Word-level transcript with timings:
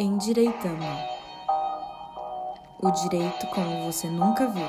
Endireitando. 0.00 0.84
O 2.80 2.88
direito 2.92 3.48
como 3.52 3.84
você 3.84 4.08
nunca 4.08 4.46
viu. 4.46 4.62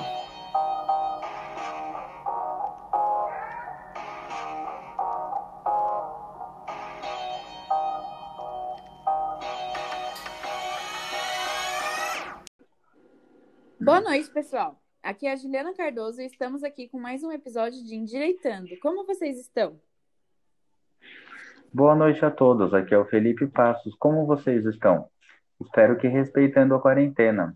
Boa 13.80 14.02
noite, 14.02 14.32
pessoal. 14.32 14.82
Aqui 15.04 15.28
é 15.28 15.34
a 15.34 15.36
Juliana 15.36 15.76
Cardoso 15.76 16.24
e 16.24 16.26
estamos 16.26 16.64
aqui 16.64 16.90
com 16.90 17.00
mais 17.00 17.24
um 17.24 17.32
episódio 17.32 17.84
de 17.84 17.94
Endireitando. 17.94 18.70
Como 18.82 19.06
vocês 19.06 19.40
estão? 19.40 19.80
Boa 21.72 21.96
noite 21.96 22.26
a 22.26 22.32
todos. 22.32 22.74
Aqui 22.74 22.96
é 22.96 22.98
o 22.98 23.06
Felipe 23.06 23.46
Passos. 23.46 23.94
Como 24.00 24.26
vocês 24.26 24.66
estão? 24.66 25.08
Espero 25.62 25.98
que 25.98 26.08
respeitando 26.08 26.74
a 26.74 26.82
quarentena. 26.82 27.54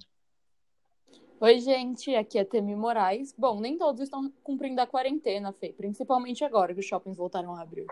Oi, 1.40 1.60
gente. 1.60 2.16
Aqui 2.16 2.38
é 2.38 2.46
Temi 2.46 2.76
Moraes. 2.76 3.34
Bom, 3.38 3.60
nem 3.60 3.78
todos 3.78 4.02
estão 4.02 4.32
cumprindo 4.44 4.82
a 4.82 4.88
quarentena, 4.88 5.52
Fê, 5.54 5.74
principalmente 5.76 6.44
agora 6.44 6.74
que 6.74 6.80
os 6.80 6.86
shoppings 6.86 7.18
voltaram 7.18 7.56
a 7.56 7.62
abrir. 7.62 7.88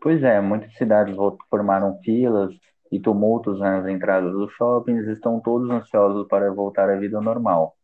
Pois 0.00 0.22
é, 0.22 0.40
muitas 0.40 0.74
cidades 0.76 1.16
formaram 1.48 1.98
filas 2.04 2.52
e 2.90 3.00
tumultos 3.00 3.60
nas 3.60 3.86
entradas 3.88 4.32
dos 4.32 4.52
shoppings. 4.52 5.06
Estão 5.06 5.40
todos 5.40 5.70
ansiosos 5.70 6.26
para 6.28 6.52
voltar 6.52 6.90
à 6.90 6.96
vida 6.96 7.20
normal. 7.20 7.76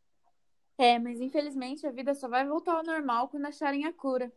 É, 0.77 0.99
mas 0.99 1.21
infelizmente 1.21 1.87
a 1.87 1.91
vida 1.91 2.15
só 2.15 2.29
vai 2.29 2.46
voltar 2.46 2.77
ao 2.77 2.85
normal 2.85 3.29
quando 3.29 3.46
acharem 3.46 3.87
a 3.87 3.93
cura. 3.93 4.33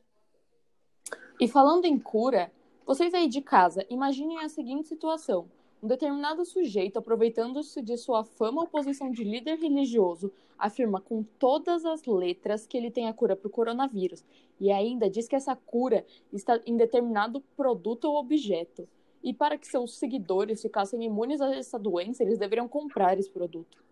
E 1.40 1.48
falando 1.48 1.86
em 1.86 2.00
cura, 2.00 2.52
vocês 2.86 3.14
aí 3.14 3.28
de 3.28 3.42
casa, 3.42 3.86
imaginem 3.90 4.40
a 4.40 4.50
seguinte 4.50 4.88
situação. 4.88 5.48
Um 5.82 5.88
determinado 5.88 6.46
sujeito, 6.46 7.00
aproveitando-se 7.00 7.82
de 7.82 7.98
sua 7.98 8.24
fama 8.24 8.62
ou 8.62 8.68
posição 8.68 9.12
de 9.12 9.24
líder 9.24 9.58
religioso, 9.58 10.32
afirma 10.58 11.02
com 11.02 11.24
todas 11.40 11.86
as 11.86 12.06
letras 12.06 12.68
que 12.68 12.78
ele 12.78 12.92
tem 12.92 13.08
a 13.08 13.14
cura 13.14 13.36
para 13.36 13.48
o 13.48 13.52
coronavírus. 13.52 14.24
E 14.60 14.72
ainda 14.72 15.10
diz 15.10 15.28
que 15.28 15.36
essa 15.36 15.56
cura 15.56 16.06
está 16.32 16.62
em 16.68 16.78
determinado 16.78 17.42
produto 17.58 18.06
ou 18.06 18.18
objeto. 18.18 18.88
E 19.24 19.34
para 19.34 19.58
que 19.58 19.68
seus 19.68 19.98
seguidores 19.98 20.62
ficassem 20.62 21.04
imunes 21.04 21.42
a 21.42 21.56
essa 21.56 21.80
doença, 21.80 22.22
eles 22.22 22.38
deveriam 22.38 22.68
comprar 22.68 23.18
esse 23.18 23.30
produto. 23.30 23.84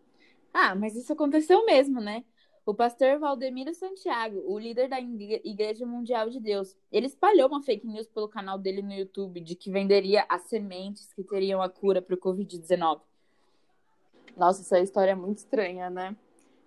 Ah, 0.54 0.76
mas 0.76 0.96
isso 0.96 1.12
aconteceu 1.12 1.66
mesmo, 1.66 2.00
né? 2.00 2.24
O 2.70 2.74
pastor 2.76 3.18
Valdemiro 3.18 3.74
Santiago, 3.74 4.44
o 4.46 4.60
líder 4.60 4.88
da 4.88 5.00
Igreja 5.02 5.88
Mundial 5.88 6.30
de 6.30 6.40
Deus, 6.40 6.78
ele 6.92 7.08
espalhou 7.08 7.48
uma 7.48 7.64
fake 7.64 7.88
news 7.88 8.06
pelo 8.06 8.28
canal 8.28 8.60
dele 8.60 8.84
no 8.84 8.94
YouTube 8.94 9.42
de 9.42 9.56
que 9.56 9.72
venderia 9.72 10.24
as 10.30 10.44
sementes 10.44 11.12
que 11.12 11.24
teriam 11.24 11.64
a 11.64 11.68
cura 11.68 12.00
para 12.00 12.14
o 12.14 12.20
Covid-19. 12.20 13.00
Nossa, 14.38 14.62
essa 14.62 14.80
história 14.80 15.14
é 15.14 15.16
muito 15.16 15.40
estranha, 15.40 15.90
né? 15.90 16.16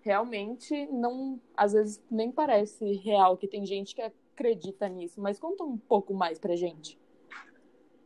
Realmente, 0.00 0.88
não, 0.90 1.38
às 1.56 1.72
vezes 1.72 2.02
nem 2.10 2.32
parece 2.32 2.94
real 2.94 3.36
que 3.36 3.46
tem 3.46 3.64
gente 3.64 3.94
que 3.94 4.02
acredita 4.02 4.88
nisso, 4.88 5.20
mas 5.20 5.38
conta 5.38 5.62
um 5.62 5.78
pouco 5.78 6.12
mais 6.12 6.36
pra 6.36 6.56
gente. 6.56 6.98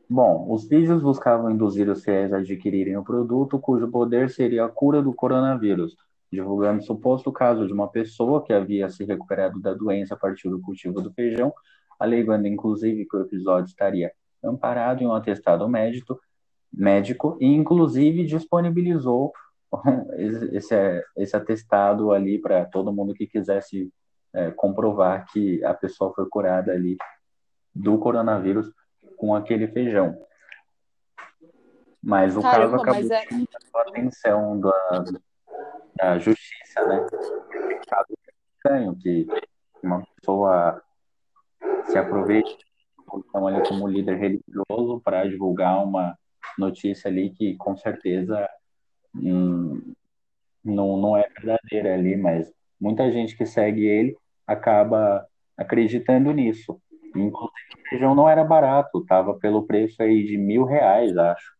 Bom, 0.06 0.52
os 0.52 0.68
vídeos 0.68 1.00
buscavam 1.00 1.50
induzir 1.50 1.88
os 1.88 2.04
fiéis 2.04 2.30
a 2.30 2.40
adquirirem 2.40 2.98
o 2.98 3.02
produto 3.02 3.58
cujo 3.58 3.90
poder 3.90 4.28
seria 4.28 4.66
a 4.66 4.68
cura 4.68 5.00
do 5.00 5.14
coronavírus, 5.14 5.96
divulgando 6.30 6.80
o 6.80 6.84
suposto 6.84 7.32
caso 7.32 7.66
de 7.66 7.72
uma 7.72 7.88
pessoa 7.88 8.42
que 8.44 8.52
havia 8.52 8.88
se 8.88 9.04
recuperado 9.04 9.60
da 9.60 9.72
doença 9.72 10.14
a 10.14 10.16
partir 10.16 10.48
do 10.48 10.60
cultivo 10.60 11.00
do 11.00 11.12
feijão, 11.12 11.52
alegando 11.98 12.46
inclusive 12.46 13.06
que 13.06 13.16
o 13.16 13.22
episódio 13.22 13.68
estaria 13.68 14.12
amparado 14.42 15.02
em 15.02 15.06
um 15.06 15.14
atestado 15.14 15.68
médico, 15.68 16.20
médico 16.72 17.36
e 17.40 17.46
inclusive 17.46 18.24
disponibilizou 18.24 19.32
esse, 20.52 20.74
esse 21.16 21.36
atestado 21.36 22.12
ali 22.12 22.38
para 22.38 22.64
todo 22.66 22.92
mundo 22.92 23.14
que 23.14 23.26
quisesse 23.26 23.90
é, 24.34 24.50
comprovar 24.50 25.26
que 25.32 25.64
a 25.64 25.72
pessoa 25.72 26.12
foi 26.14 26.28
curada 26.28 26.72
ali 26.72 26.96
do 27.74 27.98
coronavírus 27.98 28.70
com 29.16 29.34
aquele 29.34 29.68
feijão. 29.68 30.18
Mas 32.02 32.36
o 32.36 32.42
Caramba, 32.42 32.82
caso 32.82 33.12
acabou 33.12 33.12
é... 33.12 33.26
chamando 33.26 33.48
a 33.74 33.80
atenção 33.80 34.60
da, 34.60 35.04
da 35.96 36.18
justiça, 36.18 36.86
né? 36.86 37.06
É 37.60 38.14
estranho 38.56 38.96
que 38.96 39.26
uma 39.82 40.04
pessoa 40.16 40.82
se 41.84 41.98
aproveite 41.98 42.56
então 43.14 43.46
ali 43.46 43.66
como 43.68 43.86
líder 43.86 44.16
religioso 44.16 45.00
para 45.02 45.28
divulgar 45.28 45.82
uma 45.84 46.18
notícia 46.58 47.08
ali 47.08 47.30
que 47.30 47.56
com 47.56 47.76
certeza 47.76 48.48
hum, 49.14 49.94
não, 50.64 50.96
não 50.96 51.16
é 51.16 51.28
verdadeira 51.28 51.94
ali, 51.94 52.16
mas 52.16 52.52
muita 52.80 53.10
gente 53.12 53.36
que 53.36 53.46
segue 53.46 53.86
ele 53.86 54.16
acaba 54.46 55.26
acreditando 55.56 56.32
nisso. 56.32 56.80
Inclusive 57.14 57.74
o 57.74 57.88
feijão 57.88 58.14
não 58.14 58.28
era 58.28 58.44
barato, 58.44 59.04
tava 59.06 59.34
pelo 59.38 59.66
preço 59.66 60.02
aí 60.02 60.24
de 60.24 60.36
mil 60.36 60.64
reais, 60.64 61.16
acho. 61.16 61.56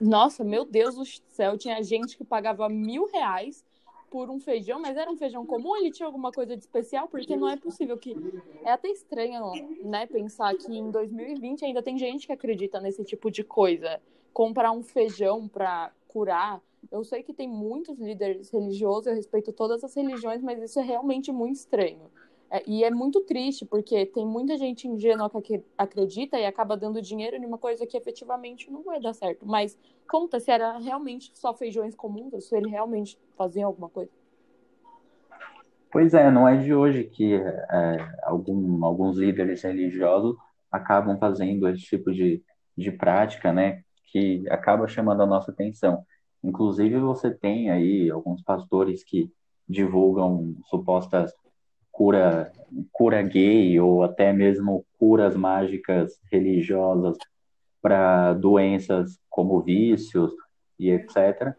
Nossa, 0.00 0.44
meu 0.44 0.64
Deus 0.64 0.94
do 0.96 1.04
céu, 1.04 1.56
tinha 1.56 1.82
gente 1.82 2.16
que 2.16 2.24
pagava 2.24 2.68
mil 2.68 3.06
reais 3.06 3.64
por 4.10 4.30
um 4.30 4.38
feijão, 4.38 4.80
mas 4.80 4.96
era 4.96 5.10
um 5.10 5.16
feijão 5.16 5.44
comum, 5.44 5.76
ele 5.76 5.90
tinha 5.90 6.06
alguma 6.06 6.30
coisa 6.30 6.56
de 6.56 6.62
especial, 6.62 7.08
porque 7.08 7.36
não 7.36 7.48
é 7.48 7.56
possível 7.56 7.98
que. 7.98 8.14
É 8.62 8.70
até 8.70 8.88
estranho, 8.88 9.50
né, 9.82 10.06
pensar 10.06 10.54
que 10.54 10.72
em 10.72 10.88
2020 10.88 11.64
ainda 11.64 11.82
tem 11.82 11.98
gente 11.98 12.26
que 12.26 12.32
acredita 12.32 12.80
nesse 12.80 13.02
tipo 13.04 13.28
de 13.28 13.42
coisa. 13.42 14.00
Comprar 14.32 14.70
um 14.70 14.84
feijão 14.84 15.48
para 15.48 15.90
curar. 16.06 16.62
Eu 16.92 17.02
sei 17.02 17.24
que 17.24 17.34
tem 17.34 17.48
muitos 17.48 17.98
líderes 17.98 18.50
religiosos, 18.50 19.06
eu 19.08 19.14
respeito 19.14 19.52
todas 19.52 19.82
as 19.82 19.94
religiões, 19.96 20.40
mas 20.42 20.62
isso 20.62 20.78
é 20.78 20.82
realmente 20.82 21.32
muito 21.32 21.56
estranho. 21.56 22.08
É, 22.54 22.62
e 22.68 22.84
é 22.84 22.90
muito 22.90 23.20
triste, 23.22 23.66
porque 23.66 24.06
tem 24.06 24.24
muita 24.24 24.56
gente 24.56 24.86
ingênua 24.86 25.28
que 25.42 25.60
acredita 25.76 26.38
e 26.38 26.46
acaba 26.46 26.76
dando 26.76 27.02
dinheiro 27.02 27.34
em 27.34 27.44
uma 27.44 27.58
coisa 27.58 27.84
que 27.84 27.96
efetivamente 27.96 28.70
não 28.70 28.84
vai 28.84 29.00
dar 29.00 29.12
certo. 29.12 29.44
Mas 29.44 29.76
conta 30.08 30.38
se 30.38 30.52
era 30.52 30.78
realmente 30.78 31.32
só 31.34 31.52
feijões 31.52 31.96
comuns, 31.96 32.44
se 32.44 32.56
ele 32.56 32.70
realmente 32.70 33.18
fazia 33.36 33.66
alguma 33.66 33.88
coisa. 33.88 34.12
Pois 35.90 36.14
é, 36.14 36.30
não 36.30 36.46
é 36.46 36.56
de 36.56 36.72
hoje 36.72 37.02
que 37.02 37.34
é, 37.34 38.18
algum, 38.22 38.84
alguns 38.84 39.16
líderes 39.16 39.60
religiosos 39.62 40.36
acabam 40.70 41.18
fazendo 41.18 41.68
esse 41.68 41.82
tipo 41.82 42.12
de, 42.12 42.40
de 42.78 42.92
prática, 42.92 43.52
né? 43.52 43.82
Que 44.12 44.48
acaba 44.48 44.86
chamando 44.86 45.24
a 45.24 45.26
nossa 45.26 45.50
atenção. 45.50 46.06
Inclusive, 46.42 47.00
você 47.00 47.32
tem 47.32 47.70
aí 47.70 48.08
alguns 48.10 48.42
pastores 48.42 49.02
que 49.02 49.28
divulgam 49.68 50.54
supostas 50.66 51.32
cura, 51.94 52.52
cura 52.92 53.22
gay 53.22 53.80
ou 53.80 54.02
até 54.02 54.32
mesmo 54.32 54.84
curas 54.98 55.36
mágicas 55.36 56.20
religiosas 56.30 57.16
para 57.80 58.34
doenças 58.34 59.18
como 59.30 59.62
vícios 59.62 60.32
e 60.78 60.90
etc., 60.90 61.54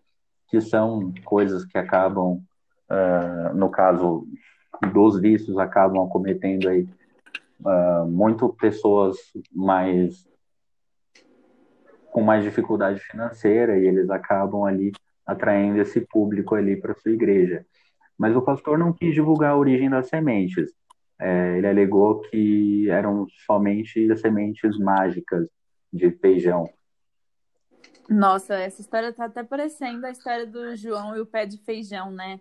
que 0.47 0.59
são 0.59 1.13
coisas 1.23 1.65
que 1.65 1.77
acabam, 1.77 2.41
uh, 2.91 3.55
no 3.55 3.69
caso 3.69 4.27
dos 4.93 5.19
vícios, 5.19 5.57
acabam 5.57 6.05
acometendo 6.05 6.67
aí 6.67 6.87
uh, 7.61 8.05
muito 8.05 8.49
pessoas 8.49 9.17
mais 9.51 10.27
com 12.11 12.21
mais 12.21 12.43
dificuldade 12.43 12.99
financeira 12.99 13.77
e 13.77 13.87
eles 13.87 14.09
acabam 14.09 14.63
ali 14.63 14.91
atraindo 15.25 15.81
esse 15.81 16.01
público 16.01 16.55
ali 16.55 16.75
para 16.75 16.95
sua 16.95 17.11
igreja. 17.11 17.65
Mas 18.17 18.35
o 18.35 18.41
pastor 18.41 18.77
não 18.77 18.93
quis 18.93 19.13
divulgar 19.13 19.51
a 19.51 19.57
origem 19.57 19.89
das 19.89 20.07
sementes. 20.07 20.71
É, 21.19 21.57
ele 21.57 21.67
alegou 21.67 22.21
que 22.21 22.89
eram 22.89 23.25
somente 23.45 24.11
as 24.11 24.21
sementes 24.21 24.77
mágicas 24.77 25.47
de 25.91 26.11
feijão. 26.11 26.69
Nossa, 28.09 28.55
essa 28.55 28.81
história 28.81 29.09
está 29.09 29.25
até 29.25 29.43
parecendo 29.43 30.05
a 30.05 30.11
história 30.11 30.45
do 30.45 30.75
João 30.75 31.15
e 31.15 31.19
o 31.19 31.25
pé 31.25 31.45
de 31.45 31.57
feijão, 31.57 32.11
né? 32.11 32.39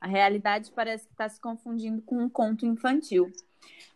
A 0.00 0.06
realidade 0.06 0.72
parece 0.74 1.06
que 1.06 1.12
está 1.12 1.28
se 1.28 1.40
confundindo 1.40 2.00
com 2.02 2.16
um 2.16 2.28
conto 2.28 2.64
infantil. 2.64 3.30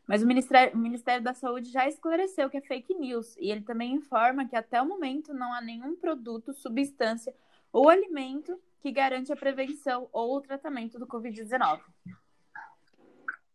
Mas 0.07 0.23
o 0.23 0.27
Ministério, 0.27 0.75
o 0.75 0.79
Ministério 0.79 1.25
da 1.25 1.35
Saúde 1.35 1.71
já 1.71 1.89
esclareceu 1.89 2.49
que 2.49 2.59
é 2.59 2.61
fake 2.61 2.95
news 2.95 3.37
e 3.39 3.51
ele 3.51 3.63
também 3.63 3.93
informa 3.95 4.47
que 4.47 4.55
até 4.55 4.81
o 4.81 4.87
momento 4.87 5.35
não 5.35 5.53
há 5.53 5.61
nenhum 5.61 5.97
produto, 5.97 6.53
substância 6.53 7.35
ou 7.73 7.89
alimento 7.89 8.57
que 8.81 8.93
garante 8.93 9.33
a 9.33 9.37
prevenção 9.37 10.09
ou 10.13 10.37
o 10.37 10.41
tratamento 10.41 10.99
do 10.99 11.07
Covid-19. 11.07 11.81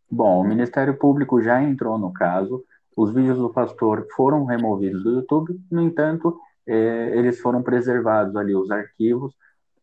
Bom, 0.10 0.42
o 0.42 0.44
Ministério 0.44 0.98
Público 0.98 1.42
já 1.42 1.62
entrou 1.62 1.98
no 1.98 2.12
caso. 2.12 2.64
Os 2.96 3.14
vídeos 3.14 3.38
do 3.38 3.50
pastor 3.50 4.06
foram 4.16 4.46
removidos 4.46 5.04
do 5.04 5.12
YouTube, 5.12 5.58
no 5.72 5.82
entanto, 5.82 6.38
eh, 6.68 7.14
eles 7.16 7.40
foram 7.40 7.64
preservados 7.64 8.36
ali, 8.36 8.54
os 8.54 8.70
arquivos, 8.70 9.34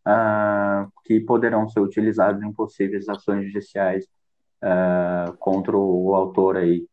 ah, 0.05 0.89
que 1.05 1.21
poderão 1.21 1.69
ser 1.69 1.81
utilizados 1.81 2.43
em 2.43 2.53
possíveis 2.53 3.09
ações 3.09 3.47
judiciais 3.47 4.07
ah, 4.63 5.35
contra 5.39 5.77
o, 5.77 6.15
autor 6.15 6.57
aí, 6.57 6.87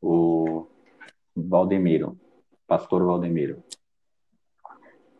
o 0.00 0.66
Valdemiro, 1.34 2.18
pastor 2.66 3.04
Valdemiro. 3.04 3.62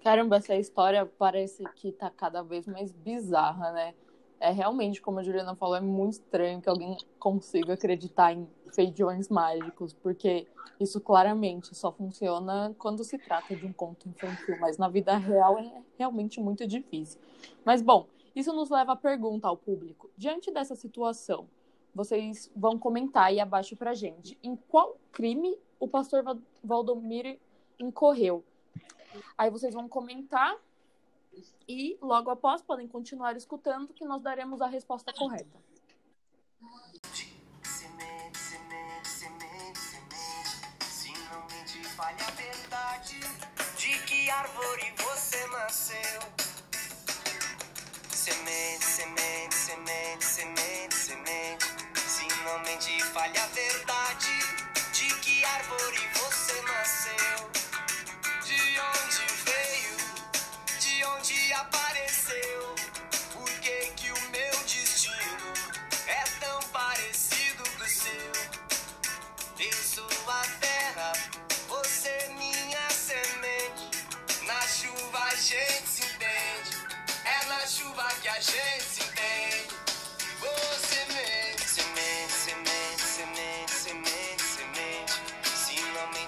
Caramba, 0.02 0.36
essa 0.36 0.56
história 0.56 1.06
parece 1.06 1.64
que 1.76 1.92
tá 1.92 2.10
cada 2.10 2.42
vez 2.42 2.66
mais 2.66 2.90
bizarra, 2.90 3.70
né? 3.70 3.94
É 4.40 4.50
realmente, 4.50 5.00
como 5.00 5.20
a 5.20 5.22
Juliana 5.22 5.54
falou, 5.54 5.76
é 5.76 5.80
muito 5.80 6.14
estranho 6.14 6.60
que 6.60 6.68
alguém 6.68 6.96
consiga 7.20 7.74
acreditar 7.74 8.32
em 8.32 8.48
feijões 8.72 9.28
mágicos, 9.28 9.92
porque 9.92 10.48
isso 10.80 11.00
claramente 11.00 11.72
só 11.76 11.92
funciona 11.92 12.74
quando 12.76 13.04
se 13.04 13.16
trata 13.16 13.54
de 13.54 13.64
um 13.64 13.72
conto 13.72 14.08
infantil, 14.08 14.56
mas 14.58 14.76
na 14.76 14.88
vida 14.88 15.16
real 15.16 15.56
é 15.60 15.70
realmente 15.96 16.40
muito 16.40 16.66
difícil. 16.66 17.20
Mas 17.64 17.80
bom, 17.80 18.08
isso 18.34 18.52
nos 18.52 18.70
leva 18.70 18.92
à 18.92 18.96
pergunta 18.96 19.46
ao 19.46 19.56
público. 19.56 20.10
Diante 20.16 20.50
dessa 20.50 20.74
situação, 20.74 21.46
vocês 21.94 22.50
vão 22.56 22.76
comentar 22.76 23.26
aí 23.26 23.38
abaixo 23.38 23.76
pra 23.76 23.94
gente 23.94 24.36
em 24.42 24.56
qual 24.56 24.96
crime 25.12 25.56
o 25.78 25.86
pastor 25.86 26.24
Valdomiro 26.64 27.36
incorreu. 27.78 28.42
Aí 29.36 29.50
vocês 29.50 29.74
vão 29.74 29.88
comentar 29.88 30.56
e 31.68 31.96
logo 32.00 32.30
após 32.30 32.62
podem 32.62 32.86
continuar 32.88 33.36
escutando 33.36 33.92
que 33.92 34.04
nós 34.04 34.22
daremos 34.22 34.60
a 34.60 34.66
resposta 34.66 35.12
correta. 35.12 35.58
Semente, 37.62 38.38
semente, 38.38 39.08
semente, 39.08 39.78
semente. 39.78 40.84
Se 40.84 41.12
não 41.30 41.42
mente, 41.46 41.84
fale 41.84 42.22
a 42.22 42.30
verdade. 42.30 43.20
De 43.76 43.98
que 44.06 44.30
árvore 44.30 44.94
você 44.98 45.46
nasceu? 45.48 46.20
Semente, 48.10 48.84
semente, 48.84 49.54
semente, 49.54 50.24
semente, 50.24 50.94
semente. 50.94 51.64
Se 51.96 52.44
não 52.44 52.58
mente, 52.60 53.02
fale 53.04 53.38
a 53.38 53.46
verdade. 53.46 54.28
De 54.92 55.20
que 55.20 55.44
árvore 55.44 55.98
você 56.14 56.21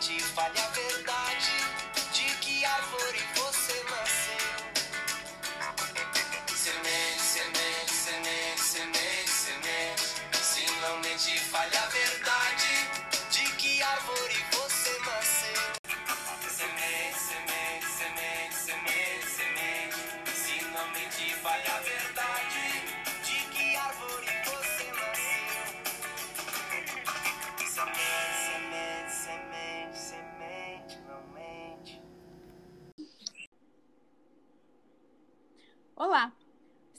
Se 0.00 0.12
não 0.12 0.93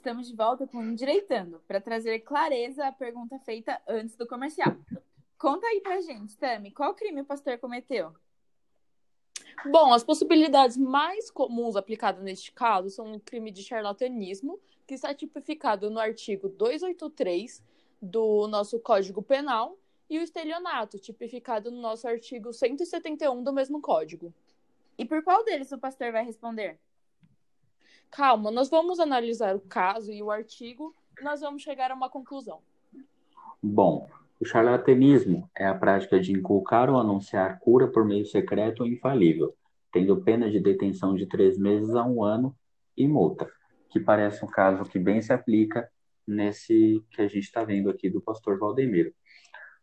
Estamos 0.06 0.28
de 0.28 0.36
volta 0.36 0.68
com 0.68 0.84
Endireitando, 0.84 1.64
para 1.68 1.82
trazer 1.82 2.20
clareza 2.20 2.86
à 2.86 2.92
pergunta 2.92 3.40
feita 3.40 3.82
antes 3.88 4.16
do 4.16 4.28
comercial. 4.28 4.78
Conta 5.36 5.66
aí 5.66 5.82
pra 5.82 6.00
gente, 6.00 6.38
Tami, 6.38 6.70
qual 6.70 6.94
crime 6.94 7.22
o 7.22 7.26
pastor 7.26 7.58
cometeu? 7.58 8.14
Bom, 9.66 9.92
as 9.92 10.04
possibilidades 10.04 10.78
mais 10.78 11.32
comuns 11.32 11.76
aplicadas 11.76 12.24
neste 12.24 12.52
caso 12.52 12.92
são 12.92 13.14
o 13.14 13.20
crime 13.20 13.50
de 13.50 13.64
charlatanismo, 13.64 14.60
que 14.86 14.94
está 14.94 15.12
tipificado 15.12 15.90
no 15.90 16.00
artigo 16.00 16.50
283 16.50 17.64
do 18.00 18.48
nosso 18.48 18.80
Código 18.80 19.24
Penal, 19.24 19.76
e 20.08 20.20
o 20.20 20.22
estelionato, 20.22 21.00
tipificado 21.00 21.72
no 21.72 21.82
nosso 21.82 22.08
artigo 22.08 22.54
171 22.54 23.42
do 23.42 23.52
mesmo 23.52 23.82
código. 23.82 24.32
E 25.00 25.04
por 25.04 25.24
qual 25.24 25.44
deles 25.44 25.72
o 25.72 25.80
pastor 25.80 26.12
vai 26.12 26.24
responder? 26.24 26.80
Calma, 28.12 28.52
nós 28.52 28.70
vamos 28.70 29.00
analisar 29.00 29.56
o 29.56 29.60
caso 29.60 30.12
e 30.12 30.22
o 30.24 30.32
artigo 30.32 30.94
nós 31.22 31.42
vamos 31.42 31.62
chegar 31.62 31.92
a 31.92 31.96
uma 31.96 32.10
conclusão. 32.10 32.60
Bom, 33.62 34.08
o 34.40 34.46
charlatanismo 34.46 35.50
é 35.56 35.66
a 35.66 35.74
prática 35.74 36.20
de 36.20 36.32
inculcar 36.32 36.90
ou 36.90 37.00
anunciar 37.00 37.60
cura 37.60 37.88
por 37.88 38.06
meio 38.06 38.26
secreto 38.26 38.82
ou 38.82 38.88
infalível, 38.88 39.56
tendo 39.92 40.22
pena 40.22 40.50
de 40.50 40.60
detenção 40.60 41.16
de 41.16 41.26
três 41.26 41.58
meses 41.58 41.96
a 41.96 42.06
um 42.06 42.24
ano 42.24 42.56
e 42.98 43.08
multa, 43.08 43.50
que 43.90 44.00
parece 44.00 44.44
um 44.44 44.48
caso 44.48 44.84
que 44.84 45.00
bem 45.00 45.22
se 45.22 45.32
aplica 45.32 45.90
nesse 46.28 47.04
que 47.12 47.22
a 47.22 47.28
gente 47.28 47.44
está 47.44 47.64
vendo 47.64 47.90
aqui 47.90 48.10
do 48.10 48.22
pastor 48.22 48.60
Valdemiro. 48.60 49.14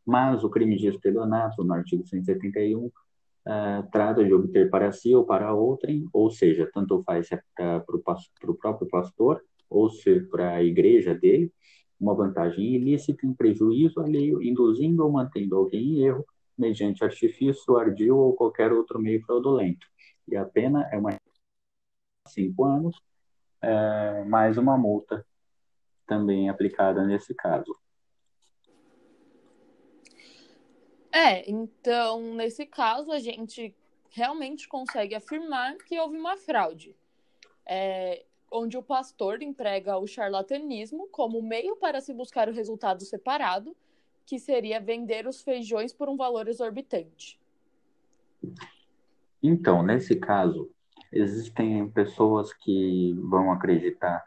Mas 0.04 0.42
o 0.42 0.50
crime 0.50 0.76
de 0.76 0.88
estelionato, 0.88 1.62
no 1.64 1.72
artigo 1.72 2.04
171, 2.04 2.90
uh, 3.46 3.88
trata 3.90 4.24
de 4.24 4.32
obter 4.32 4.70
para 4.70 4.92
si 4.92 5.14
ou 5.14 5.24
para 5.24 5.54
outrem, 5.54 6.08
ou 6.12 6.30
seja, 6.30 6.68
tanto 6.72 7.02
faz 7.04 7.30
é 7.32 7.40
para 7.54 8.50
o 8.50 8.54
próprio 8.54 8.88
pastor 8.88 9.42
ou 9.68 9.88
se 9.90 10.20
para 10.20 10.54
a 10.56 10.62
igreja 10.62 11.14
dele, 11.14 11.52
uma 11.98 12.14
vantagem 12.14 12.74
ilícita 12.74 13.26
em 13.26 13.32
prejuízo 13.32 14.00
alheio, 14.00 14.42
induzindo 14.42 15.04
ou 15.04 15.10
mantendo 15.10 15.56
alguém 15.56 15.98
em 15.98 16.04
erro, 16.04 16.26
mediante 16.58 17.02
artifício, 17.02 17.76
ardil 17.76 18.18
ou 18.18 18.34
qualquer 18.34 18.72
outro 18.72 19.00
meio 19.00 19.22
fraudulento. 19.24 19.86
E 20.28 20.36
a 20.36 20.44
pena 20.44 20.88
é 20.92 20.98
uma 20.98 21.10
cinco 22.28 22.64
anos, 22.64 23.00
é, 23.60 24.24
mais 24.24 24.56
uma 24.58 24.76
multa 24.76 25.24
também 26.06 26.48
aplicada 26.48 27.04
nesse 27.06 27.34
caso. 27.34 27.76
É, 31.12 31.48
então, 31.50 32.34
nesse 32.34 32.64
caso, 32.64 33.12
a 33.12 33.18
gente 33.18 33.74
realmente 34.10 34.66
consegue 34.66 35.14
afirmar 35.14 35.76
que 35.76 35.98
houve 35.98 36.16
uma 36.16 36.38
fraude, 36.38 36.96
é, 37.66 38.24
onde 38.50 38.78
o 38.78 38.82
pastor 38.82 39.42
emprega 39.42 39.98
o 39.98 40.06
charlatanismo 40.06 41.08
como 41.08 41.42
meio 41.42 41.76
para 41.76 42.00
se 42.00 42.14
buscar 42.14 42.48
o 42.48 42.52
resultado 42.52 43.02
separado, 43.04 43.76
que 44.24 44.38
seria 44.38 44.80
vender 44.80 45.26
os 45.26 45.42
feijões 45.42 45.92
por 45.92 46.08
um 46.08 46.16
valor 46.16 46.48
exorbitante. 46.48 47.38
Então, 49.42 49.82
nesse 49.82 50.16
caso, 50.16 50.70
existem 51.12 51.88
pessoas 51.90 52.54
que 52.54 53.12
vão 53.28 53.52
acreditar 53.52 54.24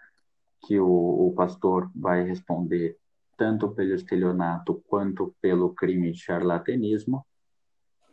que 0.61 0.79
o, 0.79 1.27
o 1.27 1.33
pastor 1.35 1.89
vai 1.95 2.23
responder 2.23 2.97
tanto 3.37 3.69
pelo 3.69 3.93
estelionato 3.93 4.81
quanto 4.87 5.35
pelo 5.41 5.73
crime 5.73 6.11
de 6.11 6.19
charlatanismo, 6.19 7.25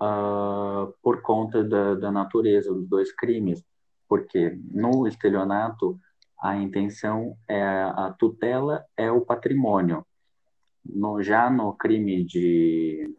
uh, 0.01 0.93
por 1.03 1.23
conta 1.23 1.63
da, 1.63 1.95
da 1.95 2.11
natureza 2.11 2.73
dos 2.73 2.89
dois 2.89 3.13
crimes, 3.13 3.65
porque 4.09 4.59
no 4.71 5.07
estelionato 5.07 5.99
a 6.41 6.57
intenção 6.57 7.37
é 7.49 7.63
a 7.63 8.15
tutela 8.19 8.85
é 8.97 9.11
o 9.11 9.21
patrimônio. 9.21 10.05
No, 10.85 11.23
já 11.23 11.49
no 11.49 11.73
crime 11.75 12.25
de 12.25 13.17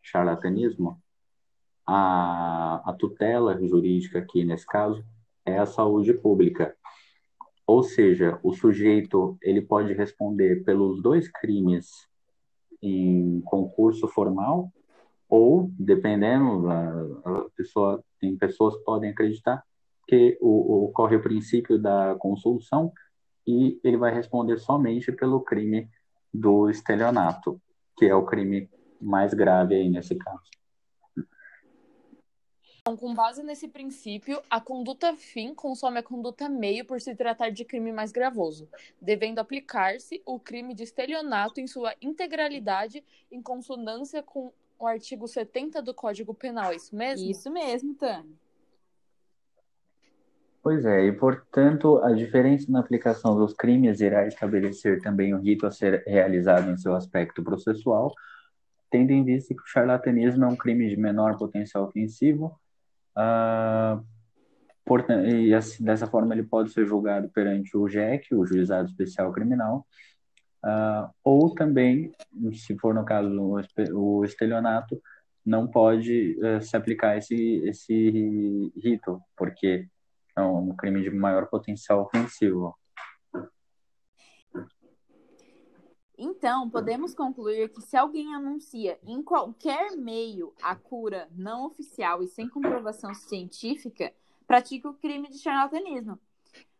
charlatanismo, 0.00 0.98
a, 1.86 2.82
a 2.90 2.92
tutela 2.94 3.60
jurídica 3.66 4.20
aqui 4.20 4.44
nesse 4.44 4.66
caso 4.66 5.04
é 5.44 5.58
a 5.58 5.66
saúde 5.66 6.14
pública. 6.14 6.74
Ou 7.66 7.82
seja, 7.82 8.38
o 8.42 8.52
sujeito 8.52 9.36
ele 9.42 9.60
pode 9.60 9.92
responder 9.92 10.64
pelos 10.64 11.00
dois 11.02 11.28
crimes 11.28 12.08
em 12.82 13.40
concurso 13.42 14.08
formal 14.08 14.70
ou, 15.28 15.70
dependendo, 15.78 16.68
a, 16.68 17.46
pessoa 17.56 18.04
tem 18.20 18.36
pessoas 18.36 18.76
que 18.76 18.84
podem 18.84 19.10
acreditar 19.10 19.64
que 20.06 20.36
o, 20.40 20.84
ocorre 20.84 21.16
o 21.16 21.22
princípio 21.22 21.78
da 21.78 22.14
consolução 22.18 22.92
e 23.46 23.80
ele 23.82 23.96
vai 23.96 24.12
responder 24.12 24.58
somente 24.58 25.10
pelo 25.10 25.40
crime 25.40 25.88
do 26.32 26.68
estelionato, 26.68 27.60
que 27.96 28.06
é 28.06 28.14
o 28.14 28.26
crime 28.26 28.68
mais 29.00 29.32
grave 29.32 29.74
aí 29.74 29.88
nesse 29.88 30.16
caso. 30.16 30.50
Então, 32.84 32.96
com 32.96 33.14
base 33.14 33.44
nesse 33.44 33.68
princípio, 33.68 34.42
a 34.50 34.60
conduta 34.60 35.14
fim 35.14 35.54
consome 35.54 36.00
a 36.00 36.02
conduta 36.02 36.48
meio 36.48 36.84
por 36.84 37.00
se 37.00 37.14
tratar 37.14 37.50
de 37.50 37.64
crime 37.64 37.92
mais 37.92 38.10
gravoso, 38.10 38.68
devendo 39.00 39.38
aplicar-se 39.38 40.20
o 40.26 40.36
crime 40.36 40.74
de 40.74 40.82
estelionato 40.82 41.60
em 41.60 41.66
sua 41.68 41.94
integralidade 42.02 43.04
em 43.30 43.40
consonância 43.40 44.20
com 44.20 44.52
o 44.80 44.84
artigo 44.84 45.28
70 45.28 45.80
do 45.80 45.94
Código 45.94 46.34
Penal. 46.34 46.72
É 46.72 46.74
isso 46.74 46.96
mesmo? 46.96 47.30
Isso 47.30 47.52
mesmo, 47.52 47.94
Tami. 47.94 48.36
Pois 50.60 50.84
é, 50.84 51.04
e 51.06 51.12
portanto, 51.12 52.02
a 52.02 52.12
diferença 52.12 52.66
na 52.68 52.80
aplicação 52.80 53.36
dos 53.36 53.54
crimes 53.54 54.00
irá 54.00 54.26
estabelecer 54.26 55.00
também 55.00 55.32
o 55.32 55.38
rito 55.38 55.68
a 55.68 55.70
ser 55.70 56.02
realizado 56.04 56.68
em 56.68 56.76
seu 56.76 56.96
aspecto 56.96 57.44
processual, 57.44 58.12
tendo 58.90 59.12
em 59.12 59.22
vista 59.22 59.54
que 59.54 59.62
o 59.62 59.66
charlatanismo 59.66 60.44
é 60.44 60.48
um 60.48 60.56
crime 60.56 60.88
de 60.88 60.96
menor 60.96 61.38
potencial 61.38 61.84
ofensivo, 61.84 62.60
ah, 63.16 64.00
portanto, 64.84 65.26
e 65.28 65.54
assim, 65.54 65.84
dessa 65.84 66.06
forma 66.06 66.34
ele 66.34 66.42
pode 66.42 66.70
ser 66.72 66.86
julgado 66.86 67.28
perante 67.30 67.76
o 67.76 67.88
JEC, 67.88 68.34
o 68.34 68.46
Juizado 68.46 68.88
Especial 68.88 69.32
Criminal, 69.32 69.86
ah, 70.62 71.10
ou 71.24 71.54
também, 71.54 72.12
se 72.54 72.76
for 72.78 72.94
no 72.94 73.04
caso 73.04 73.30
o 73.94 74.24
estelionato, 74.24 75.00
não 75.44 75.66
pode 75.66 76.38
uh, 76.40 76.62
se 76.62 76.76
aplicar 76.76 77.16
esse, 77.16 77.34
esse 77.64 78.72
rito, 78.76 79.20
porque 79.36 79.88
é 80.36 80.40
um 80.40 80.74
crime 80.76 81.02
de 81.02 81.10
maior 81.10 81.46
potencial 81.48 82.02
ofensivo. 82.02 82.76
Então, 86.24 86.70
podemos 86.70 87.16
concluir 87.16 87.68
que 87.70 87.80
se 87.80 87.96
alguém 87.96 88.32
anuncia 88.32 88.96
em 89.02 89.20
qualquer 89.20 89.96
meio 89.96 90.54
a 90.62 90.76
cura 90.76 91.28
não 91.32 91.66
oficial 91.66 92.22
e 92.22 92.28
sem 92.28 92.48
comprovação 92.48 93.12
científica, 93.12 94.14
pratica 94.46 94.88
o 94.88 94.94
crime 94.94 95.28
de 95.28 95.38
charlatanismo. 95.38 96.16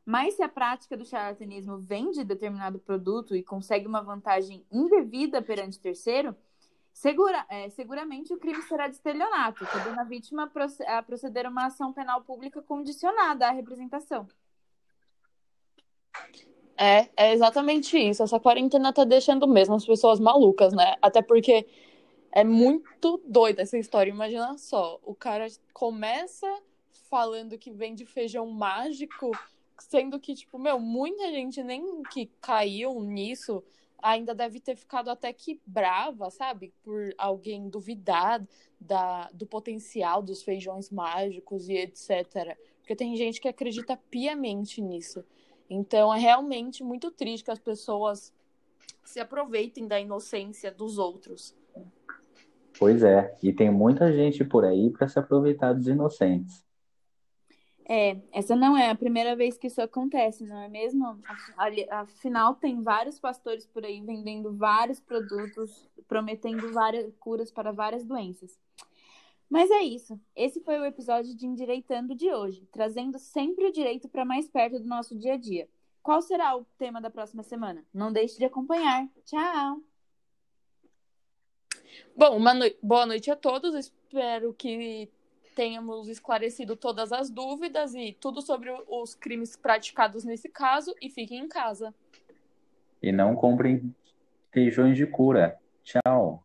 Mas 0.06 0.34
se 0.34 0.44
a 0.44 0.48
prática 0.48 0.96
do 0.96 1.04
charlatanismo 1.04 1.78
vende 1.78 2.22
determinado 2.22 2.78
produto 2.78 3.34
e 3.34 3.42
consegue 3.42 3.84
uma 3.84 4.00
vantagem 4.00 4.64
indevida 4.70 5.42
perante 5.42 5.80
terceiro, 5.80 6.36
Segura, 6.92 7.44
é, 7.48 7.70
seguramente 7.70 8.34
o 8.34 8.38
crime 8.38 8.62
será 8.64 8.86
de 8.86 8.96
estelionato, 8.96 9.66
podendo 9.66 9.98
a 9.98 10.04
vítima 10.04 10.52
a 10.86 11.02
proceder 11.02 11.46
a 11.46 11.48
uma 11.48 11.66
ação 11.66 11.90
penal 11.90 12.22
pública 12.22 12.60
condicionada 12.62 13.48
à 13.48 13.50
representação. 13.50 14.28
É, 16.82 17.08
é 17.16 17.32
exatamente 17.32 17.96
isso. 17.96 18.24
Essa 18.24 18.40
quarentena 18.40 18.92
tá 18.92 19.04
deixando 19.04 19.46
mesmo 19.46 19.76
as 19.76 19.86
pessoas 19.86 20.18
malucas, 20.18 20.72
né? 20.72 20.96
Até 21.00 21.22
porque 21.22 21.64
é 22.32 22.42
muito 22.42 23.22
doida 23.24 23.62
essa 23.62 23.78
história. 23.78 24.10
Imagina 24.10 24.58
só, 24.58 24.98
o 25.04 25.14
cara 25.14 25.46
começa 25.72 26.48
falando 27.08 27.56
que 27.56 27.70
vende 27.70 28.04
feijão 28.04 28.50
mágico, 28.50 29.30
sendo 29.78 30.18
que, 30.18 30.34
tipo, 30.34 30.58
meu, 30.58 30.80
muita 30.80 31.30
gente 31.30 31.62
nem 31.62 32.02
que 32.10 32.28
caiu 32.40 33.00
nisso 33.00 33.62
ainda 34.02 34.34
deve 34.34 34.58
ter 34.58 34.74
ficado 34.74 35.08
até 35.08 35.32
que 35.32 35.60
brava, 35.64 36.30
sabe? 36.30 36.74
Por 36.82 37.14
alguém 37.16 37.68
duvidar 37.68 38.44
da, 38.80 39.30
do 39.32 39.46
potencial 39.46 40.20
dos 40.20 40.42
feijões 40.42 40.90
mágicos 40.90 41.68
e 41.68 41.74
etc. 41.74 42.58
Porque 42.80 42.96
tem 42.96 43.14
gente 43.14 43.40
que 43.40 43.46
acredita 43.46 43.96
piamente 44.10 44.82
nisso. 44.82 45.24
Então 45.72 46.12
é 46.12 46.18
realmente 46.18 46.84
muito 46.84 47.10
triste 47.10 47.44
que 47.44 47.50
as 47.50 47.58
pessoas 47.58 48.32
se 49.02 49.18
aproveitem 49.18 49.88
da 49.88 49.98
inocência 49.98 50.70
dos 50.70 50.98
outros. 50.98 51.56
Pois 52.78 53.02
é, 53.02 53.36
e 53.42 53.52
tem 53.52 53.70
muita 53.70 54.12
gente 54.12 54.44
por 54.44 54.64
aí 54.64 54.90
para 54.90 55.08
se 55.08 55.18
aproveitar 55.18 55.72
dos 55.72 55.86
inocentes. 55.86 56.64
É, 57.88 58.16
essa 58.32 58.54
não 58.54 58.76
é 58.76 58.90
a 58.90 58.94
primeira 58.94 59.34
vez 59.34 59.58
que 59.58 59.66
isso 59.66 59.82
acontece, 59.82 60.44
não 60.44 60.62
é 60.62 60.68
mesmo? 60.68 61.18
Afinal, 61.90 62.54
tem 62.54 62.80
vários 62.82 63.18
pastores 63.18 63.66
por 63.66 63.84
aí 63.84 64.00
vendendo 64.00 64.54
vários 64.54 65.00
produtos, 65.00 65.90
prometendo 66.06 66.72
várias 66.72 67.12
curas 67.18 67.50
para 67.50 67.72
várias 67.72 68.04
doenças. 68.04 68.58
Mas 69.52 69.70
é 69.70 69.82
isso. 69.82 70.18
Esse 70.34 70.60
foi 70.60 70.78
o 70.78 70.84
episódio 70.86 71.36
de 71.36 71.46
Endireitando 71.46 72.14
de 72.14 72.32
hoje, 72.32 72.66
trazendo 72.72 73.18
sempre 73.18 73.66
o 73.66 73.70
direito 73.70 74.08
para 74.08 74.24
mais 74.24 74.48
perto 74.48 74.80
do 74.80 74.86
nosso 74.86 75.14
dia 75.14 75.34
a 75.34 75.36
dia. 75.36 75.68
Qual 76.02 76.22
será 76.22 76.56
o 76.56 76.64
tema 76.78 77.02
da 77.02 77.10
próxima 77.10 77.42
semana? 77.42 77.84
Não 77.92 78.10
deixe 78.10 78.38
de 78.38 78.46
acompanhar. 78.46 79.06
Tchau! 79.26 79.82
Bom, 82.16 82.38
no... 82.38 82.64
boa 82.82 83.04
noite 83.04 83.30
a 83.30 83.36
todos. 83.36 83.74
Espero 83.74 84.54
que 84.54 85.10
tenhamos 85.54 86.08
esclarecido 86.08 86.74
todas 86.74 87.12
as 87.12 87.28
dúvidas 87.28 87.94
e 87.94 88.16
tudo 88.18 88.40
sobre 88.40 88.70
os 88.88 89.14
crimes 89.14 89.54
praticados 89.54 90.24
nesse 90.24 90.48
caso 90.48 90.94
e 90.98 91.10
fiquem 91.10 91.40
em 91.40 91.48
casa. 91.48 91.94
E 93.02 93.12
não 93.12 93.36
comprem 93.36 93.94
feijões 94.50 94.96
de 94.96 95.06
cura. 95.06 95.60
Tchau. 95.84 96.42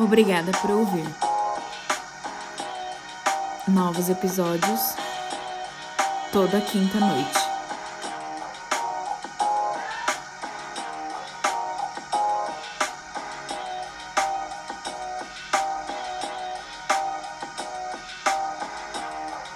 Obrigada 0.00 0.50
por 0.62 0.70
ouvir. 0.70 1.06
Novos 3.68 4.08
episódios 4.08 4.80
toda 6.32 6.58
quinta 6.62 6.98
noite. 6.98 7.49